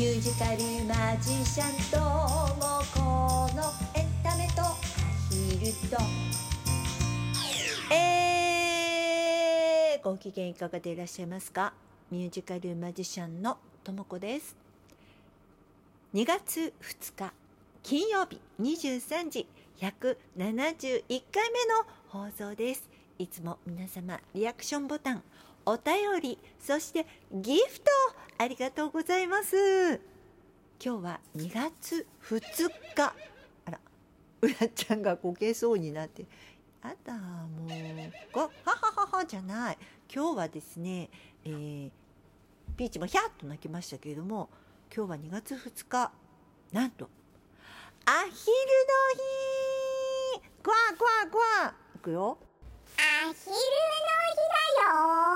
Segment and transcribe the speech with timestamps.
[0.00, 4.62] ミュージカルマジシャンともこのエンタメと。
[4.62, 4.74] ア
[5.28, 5.98] ヒルと
[7.94, 11.74] えー、ご機嫌いかがでいらっしゃいますか？
[12.10, 14.56] ミュージカルマジシャンのともこです。
[16.14, 17.34] 2月2日
[17.82, 19.46] 金曜日23時
[19.82, 22.88] 171回目の放送です。
[23.18, 25.22] いつも皆様リアクションボタン
[25.66, 27.90] お便りそしてギフト
[28.40, 30.00] ありがとうございます。
[30.82, 32.40] 今日は2月2
[32.96, 33.02] 日。
[33.66, 33.78] あら
[34.40, 36.24] うらちゃんがこけそうになって。
[36.80, 37.68] あだもう
[38.32, 39.78] ごははははじゃない。
[40.10, 41.10] 今日はですね、
[41.44, 41.90] えー、
[42.78, 44.48] ピーチもヒャッと泣きましたけれども
[44.90, 46.10] 今日は2月2日。
[46.72, 47.10] なんと
[48.06, 48.32] アヒルの
[50.38, 50.50] 日。
[50.62, 52.38] クワクワクワいくよ。
[52.96, 53.00] ア
[53.34, 53.60] ヒルの日
[54.80, 54.94] だ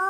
[0.00, 0.05] よ。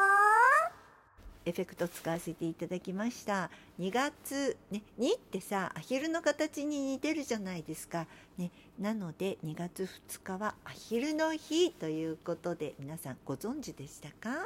[1.47, 3.51] エフェクト使わせていただきました。
[3.79, 14.37] 2月、ね、2ってさアヒルの形に似てるじゃないですか、ね、なので2月2日はアヒルの日ということで皆さんご存知でしたか？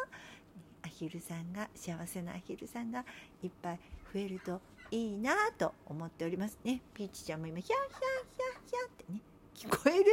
[0.82, 3.06] アヒルさんが幸せなアヒルさんが
[3.42, 3.80] いっぱい
[4.12, 6.58] 増えるといいなと思っております。
[6.64, 9.20] ねピーチちゃんも今ヒャーヒャーヒャーヒャーってね
[9.60, 10.04] 聞こえる？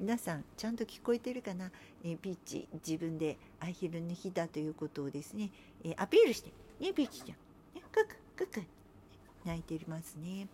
[0.00, 1.70] 皆さんちゃんと聞こえてるかな、
[2.02, 5.50] えー、ピーチ自分でアヒルの日だということをですね、
[5.84, 7.28] えー、アピールしてねピーチちゃん、
[7.74, 8.62] ね、クククク
[9.44, 10.48] 泣いていますね。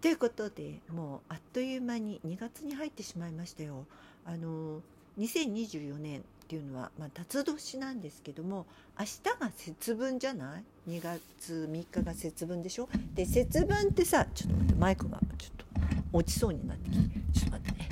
[0.00, 3.84] ということでもうあっという間に2月に入ってしまいましたよ。
[4.24, 4.80] あの
[5.18, 8.64] 2024年っていうのは、まあ、辰年なんですけども
[8.98, 12.88] 明日が節分じゃない？2月3日が節分でしょ？
[13.14, 15.69] で節分ってさちょっと待ってマイクがちょっと
[16.12, 17.88] 落ちそうになってきてちょっと待ってね。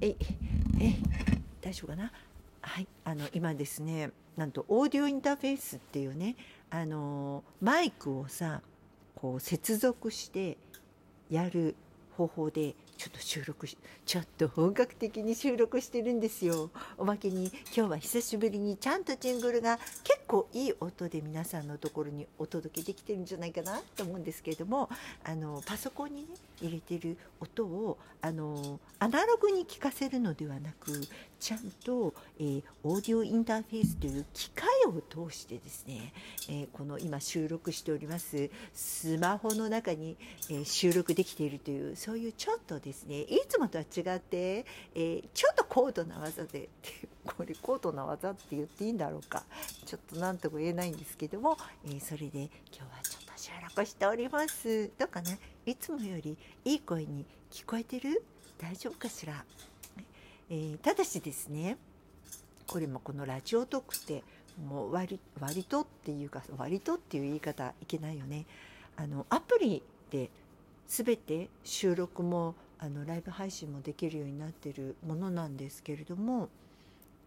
[0.00, 0.16] えい
[0.80, 0.94] えい
[1.60, 2.12] 大丈夫かな？
[2.60, 6.36] はいあの今ですねなんとオーディオインターフェースっていうね
[6.70, 8.62] あのマイクをさ
[9.14, 10.56] こう接続して
[11.30, 11.74] やる
[12.16, 13.76] 方法でちょっと収録し
[14.06, 16.70] ちょっと本格的に収録してるんですよ。
[16.96, 24.88] おまけに今日は久しぶりにちゃんとジングルが結構いい音で皆さんのところにお届けできてるんじゃないかなと思うんですけれども
[25.24, 26.28] あのパソコンにね
[26.60, 30.92] 入れてる音をあのアナログに聞かせるのではなく
[31.40, 36.12] ちゃんと、えー、オーディオインターフェースという機械を通してですね、
[36.48, 40.16] えー、この今収録しておりますスマホの中に、
[40.50, 43.20] えー、収録できているというそういうちょっとですねですね。
[43.22, 46.68] いつもとは違って、えちょっと高度な技で
[47.24, 49.42] これ高度な技って言っていいんだろうか。
[49.86, 54.90] ちょっと何とも言えないんですけども、えそれで今日はちょっと収録しております。
[54.98, 55.30] どうかな？
[55.64, 58.22] いつもよりいい声に聞こえてる？
[58.58, 59.44] 大丈夫かしら？
[60.50, 61.78] えー、ただしですね
[62.66, 64.22] これもこのラジオトークって
[64.68, 68.44] もう割割とっていうか割とっていう言い方いけないよね。
[68.96, 70.28] あのアプリで
[70.86, 76.48] 全て収録もあのライブ配信もできるようになってるものなんですけれども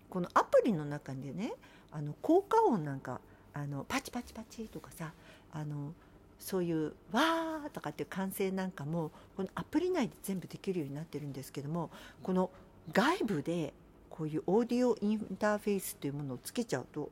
[0.09, 1.53] このアプリの中でね
[1.93, 3.21] あの効果音なんか
[3.53, 5.13] あのパチパチパチとかさ
[5.53, 5.93] あの
[6.39, 11.89] そういう「わー」とかっていう歓声なんかもこのアプリ内で全部できるようになってるんですけども
[12.21, 12.51] この
[12.91, 13.73] 「外部で
[14.09, 17.09] こういうオーディオインターフェースっていうものをつけちゃうと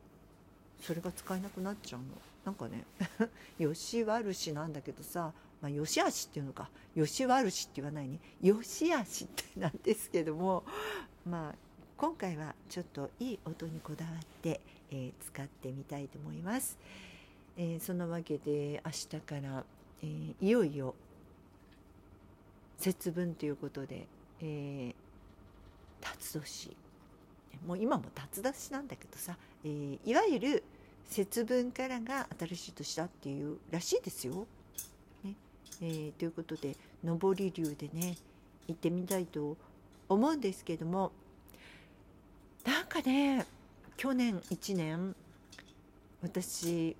[0.82, 2.06] それが使えなくなっちゃうの。
[2.44, 2.84] なんかね
[3.58, 8.18] よし悪しなんだけどさ、まあ、よしあしっていうのかよし悪しって言わないね。
[8.42, 10.64] よしあしってなんですけども
[11.28, 11.54] まあ
[11.96, 14.60] 今回はちょっといい音にこだわって、
[14.90, 16.76] えー、使ってみたいと思います、
[17.56, 19.64] えー、そのわけで明日から、
[20.02, 20.94] えー、いよいよ
[22.78, 24.06] 節分ということで、
[24.42, 24.94] え
[26.00, 26.76] 辰年。
[27.66, 30.64] もう今も辰年なんだけどさ、えー、いわゆる
[31.08, 34.46] 節分からが新しい年だっていうらしいですよ。
[35.80, 38.16] えー、ということで上り流でね
[38.68, 39.56] 行ってみたいと
[40.08, 41.12] 思うんですけども
[42.64, 43.46] なんかね
[43.96, 45.14] 去年1年
[46.22, 46.96] 私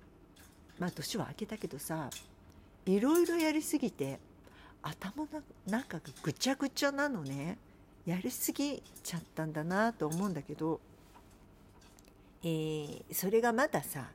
[0.79, 2.09] まあ年は明けたけどさ
[2.85, 4.19] いろいろやりすぎて
[4.81, 7.57] 頭の中がぐちゃぐちゃなのね。
[8.05, 10.79] やりすぎちゃったんだなと思うんだけど、
[12.43, 14.05] えー、それがまださ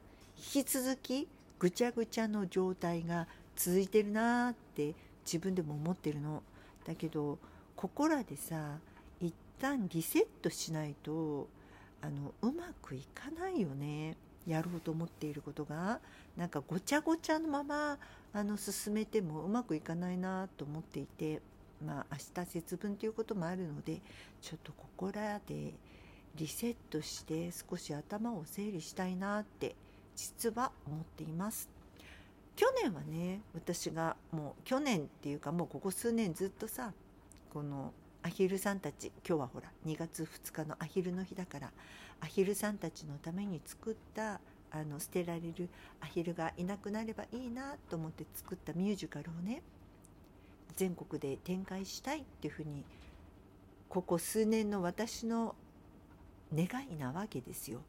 [0.54, 3.26] 引き続きぐちゃぐちゃの状態が
[3.62, 4.94] 続いてるなって
[5.26, 6.42] 自分でも思ってるの。
[6.86, 7.38] だけど
[7.76, 8.78] ここらでさ
[9.20, 11.46] 一旦リセットしないと
[12.00, 14.16] あのうまくいかないよね
[14.46, 16.00] やろうと思っていることが
[16.38, 17.98] なんかごちゃごちゃのまま
[18.32, 21.42] あの進めてもうまくいかないなと思っていて
[21.84, 24.00] まあ明日節分ということもあるので
[24.40, 25.74] ちょっとここらで
[26.34, 29.74] リセットして少し頭を整理したいなって
[30.16, 31.79] 実は思っています。
[32.56, 36.92] 去年はね私がもう去年っていうかもうここ数年ずっとさ
[37.52, 37.92] この
[38.22, 41.72] アヒルさんたち今日はほら2月2日のアヒルの日だから
[42.20, 45.68] アヒルさんたちのために作ったあの捨てられる
[46.00, 49.62] アヒルがいなくなればいいなと思って作ったミュージカルをね
[50.76, 52.84] 全国で展開したいっていうふうに
[53.88, 55.56] ここ数年の私の
[56.54, 57.80] 願いなわけですよ。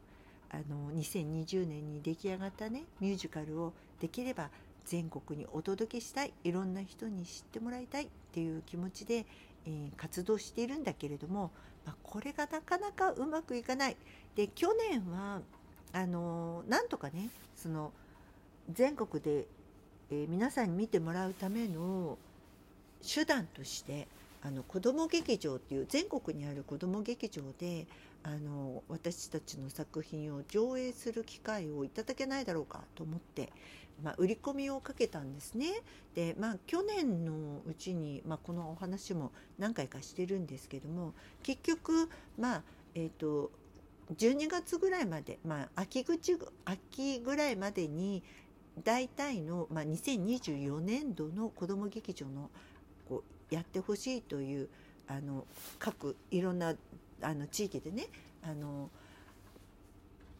[0.52, 4.50] あの2020年に出来上がったねミュージカルをできれば
[4.84, 9.24] 全国にお届けしたいいろんな人に知ってもらいたいっていう気持ちで、
[9.66, 11.50] えー、活動しているんだけれども、
[11.86, 13.96] まあ、これがなかなかうまくいかない。
[14.34, 15.40] で去年は
[15.92, 17.92] あのなんとかねその
[18.72, 19.46] 全国で、
[20.10, 22.18] えー、皆さんに見てもらうための
[23.02, 24.08] 手段として
[24.42, 27.86] あの子ども劇場っていう全国にある子ども劇場で
[28.24, 33.52] あの私たちの作品を上映する機会をいただけないだろうかと思って、
[34.02, 35.66] まあ、売り込みをかけたんですね。
[36.14, 42.08] でまあ去年のうちに、まあ、このお話も何回かしてるんですけども結局
[42.38, 42.62] まあ
[42.94, 43.50] えっ、ー、と
[44.14, 48.22] 12月ぐらいまで、まあ、秋口秋ぐらいまでに
[48.84, 52.50] 大体の、まあ、2024年度の子ども劇場の
[53.08, 54.68] こうやってほしいという
[55.08, 55.46] あの
[55.78, 56.74] 各いろんな
[57.22, 58.08] あの地域でね
[58.42, 58.90] あの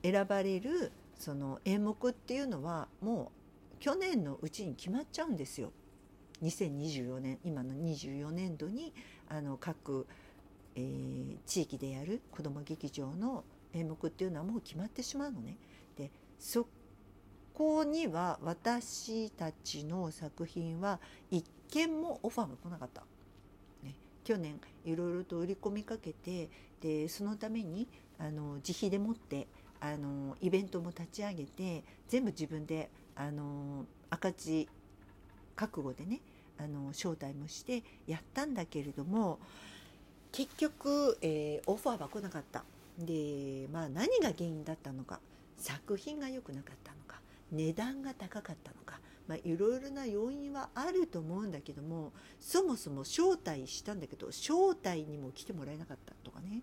[0.03, 3.31] 選ばれるその演目っていうのはも
[3.79, 5.73] う去年のうちに決まっちゃうんですよ。
[6.43, 8.93] 2024年今の24年度に
[9.29, 10.07] あの各、
[10.75, 15.57] えー、地域でやる子ども劇場の演目っていうのはもう決まってしまうのね。
[15.97, 16.67] でそ
[17.55, 20.99] こには私たちの作品は
[21.31, 23.03] 一件もオファーが来なかった。
[23.83, 23.95] ね、
[24.25, 26.51] 去年いろいろと売り込みかけて
[26.83, 27.89] でそのために
[28.19, 29.47] あの自費でもって
[29.81, 34.69] あのイベントも立ち上げて全部自分であの赤字
[35.55, 36.21] 覚悟でね
[36.59, 39.39] あの招待もしてやったんだけれども
[40.33, 42.65] 結局、えー、オファーは来なかった。
[42.99, 45.19] でまあ何が原因だったのか
[45.57, 47.21] 作品が良くなかったのか
[47.51, 49.01] 値段が高かったのか
[49.33, 56.61] まあ、いろいろな要因はあると思うんだけどもそもそも招待したんだけど招待にも来てもらえなかったとかね、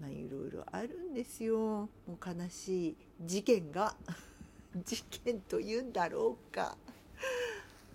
[0.00, 1.56] まあ、いろいろあるんですよ。
[1.56, 3.94] もう悲しい事件が。
[4.84, 6.76] 事件というんだろうか。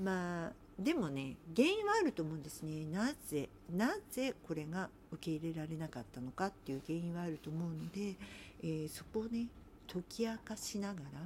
[0.01, 2.85] まあでもね原因はあると思うんですね。
[2.85, 8.15] なぜなぜこれが受け入れられなかったのかっていう原因はあると思うので、
[8.63, 9.47] えー、そこをね
[9.91, 11.19] 解き明かしながら、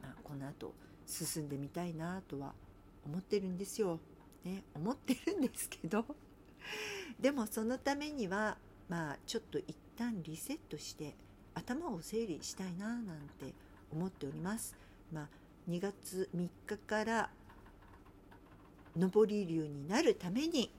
[0.00, 0.72] まあ、この後
[1.10, 2.54] 進んでみたいなとは
[3.04, 3.98] 思ってるんですよ。
[4.44, 6.06] ね、思ってるんですけど
[7.20, 8.56] でもそのためには
[8.88, 11.14] まあちょっと一旦リセットして
[11.54, 13.52] 頭を整理したいななんて
[13.92, 14.76] 思っております。
[15.12, 15.28] まあ、
[15.68, 17.30] 2月3日から
[18.96, 20.72] 上り流になるために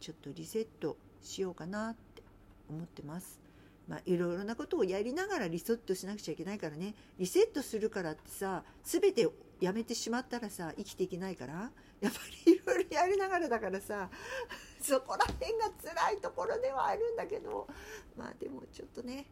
[0.00, 2.22] ちょっとリセットしようかなって
[2.68, 3.45] 思ってます。
[3.88, 6.94] まあ、いろいろなことをやりながらリセットしなくちゃいけないからね。
[7.18, 9.28] リセットするからってさ全て
[9.60, 11.70] やめてしまったらさ生きていけないから。
[12.00, 14.10] やっぱりいろいろやりながらだからさ
[14.82, 17.66] そこら辺が辛いところではあるんだけど。
[18.16, 19.26] まあでもちょっとね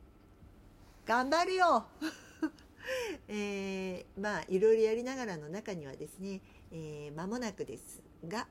[1.04, 1.86] 頑張るよ。
[3.28, 6.40] えー、まあいろいろやりながらの中にはですね、
[6.70, 8.46] えー、間もなくですが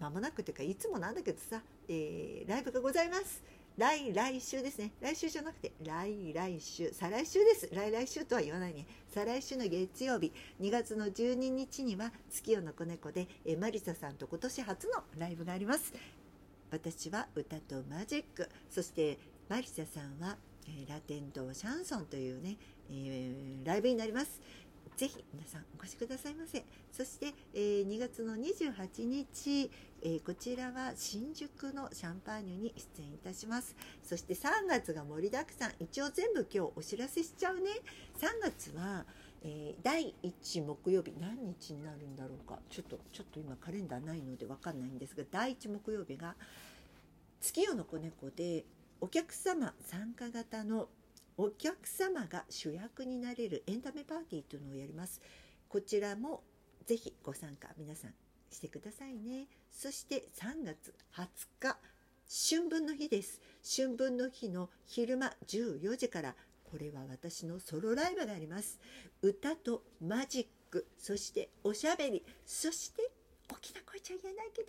[0.00, 3.42] 間もなくというかいつもなんだけどさ、えー、ライブがございます。
[3.76, 4.92] 来来週ですね。
[5.00, 7.68] 来週じゃなくて、来来週、再来週です。
[7.72, 8.86] 来来週とは言わないね。
[9.08, 15.92] 再来週の月曜日、2月の12日には、月夜の子猫で、えマリサさんと今年初のライブがあります。
[16.70, 20.36] 私は歌とマジック、そしてマリサさんは、
[20.68, 22.56] えラテンとシャンソンというね、
[22.92, 24.40] えー、ライブになります。
[24.96, 26.64] ぜひ皆さんお越しくださいませ。
[26.92, 29.70] そして、えー、2月の28日、
[30.02, 33.74] えー、こちらは新宿のシャンパーニュに出演いたします。
[34.02, 35.72] そして3月が盛りだくさん。
[35.80, 37.70] 一応全部今日お知らせしちゃうね。
[38.18, 39.04] 3月は、
[39.42, 46.34] えー、第1木曜日何日になるんだろうかちょっとちょっと今カレンダーないので分かんないんですが第1木曜日が
[47.40, 48.64] 月夜の子猫で
[49.02, 50.88] お客様参加型の
[51.36, 55.20] お客様が主役になれるエンタメパーティーというのをやります。
[55.68, 56.42] こちらも
[56.86, 58.14] ぜひご参加皆さん
[58.50, 59.48] してくださいね。
[59.70, 61.26] そして3月20
[61.58, 61.78] 日
[62.56, 63.40] 春分の日です。
[63.76, 66.34] 春分の日の昼間14時から
[66.70, 68.78] これは私のソロライブがあります。
[69.20, 73.10] 歌とマジック、そしておしゃべり、そして
[73.50, 74.68] 大きな声ちゃ言えないけど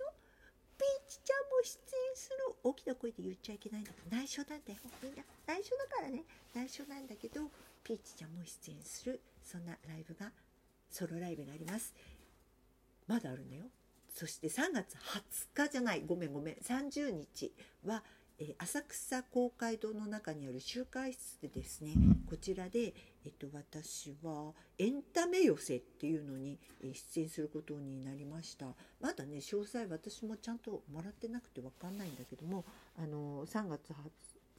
[0.83, 4.79] ーチちゃんも出演する大きな声で言っちゃいけないんだけど内緒なんだよ。
[5.01, 7.49] みんな内緒だからね内緒なんだけど
[7.83, 10.31] ピーチちゃんも出演するそんなライブが
[10.89, 11.93] ソロライブがあります。
[13.07, 13.65] まだあるんだよ。
[14.15, 14.95] そして3月
[15.53, 16.03] 20日じゃない。
[16.07, 16.55] ごめんごめん。
[16.55, 17.53] 30日
[17.85, 18.01] は、
[18.37, 21.93] え、浅草公会堂の中にある集会室でですね
[22.29, 22.93] こちらで、
[23.25, 28.65] えっと、私はエンタメ寄せっていうのに出演することになりました
[28.99, 32.65] まだね詳細私もちゃんともらってなくて分かんないんだけども
[32.97, 33.93] あの3月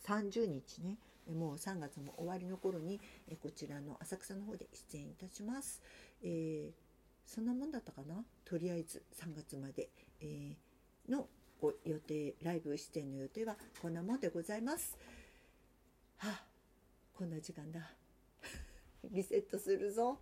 [0.06, 0.97] 30日ね
[1.35, 3.00] もう3月も終わりの頃に
[3.42, 5.83] こちらの浅草の方で出演いたします。
[6.23, 6.73] えー、
[7.26, 8.25] そんなもんだったかな？
[8.45, 9.88] とりあえず3月まで、
[10.21, 11.26] えー、の
[11.61, 14.97] ご予定ライブ出演の予定はこんなもんでございます。
[16.19, 16.45] はあ
[17.15, 17.93] こんな時間だ。
[19.11, 20.19] リセットするぞ。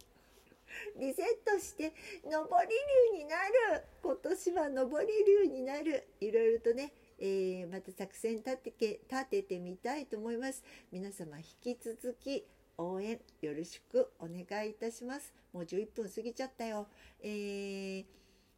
[0.97, 1.93] リセットして
[2.25, 2.75] 上り
[3.12, 3.37] 竜にな
[3.76, 12.45] る今年は上り竜になるいろいろとねえー、また作戦立てて立ててみたいと思います皆様引き続き
[12.76, 16.88] 応援よろしくお願いいたしますもう11分過ぎちゃったよ、
[17.23, 18.05] えー、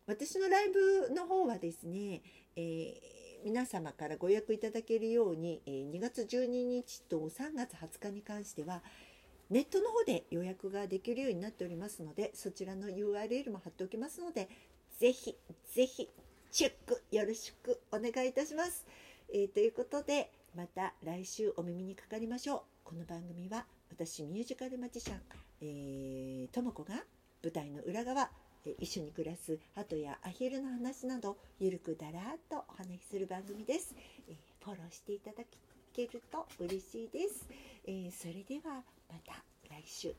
[0.07, 2.23] 私のライブの方はですね、
[2.57, 8.83] えー、皆様からご予約いただけるように、え2月12日と3月20日に関しては
[9.51, 14.49] ネットの方で予約ができるようになっておりますのでそちらの URL も貼っておきますので
[14.99, 15.37] ぜひ
[15.73, 16.09] ぜひ
[16.51, 18.87] チェックよろしくお願いいたします。
[19.33, 22.61] えー、ということでまた来週お耳にかかりましょう。
[22.83, 25.21] この番組は私ミュージカルマジシャン、
[25.61, 26.95] え、とも子が
[27.43, 28.31] 舞台の裏側、
[28.79, 33.95] 一緒に暮らす鳩やアヒルの話などゆるくだらっとお話しする番組です、
[34.29, 35.45] えー、フォローしていただ
[35.93, 37.47] けると嬉しいです、
[37.87, 39.35] えー、それではまた
[39.69, 40.15] 来週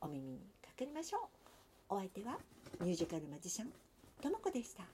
[0.00, 1.20] お耳にかかりましょう。
[1.90, 2.38] お相手は
[2.80, 3.68] ミュージカルマジシャン
[4.22, 4.84] とも子でした。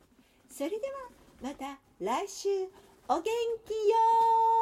[0.50, 1.10] それでは
[1.42, 2.48] また来週
[3.08, 4.55] お元気よ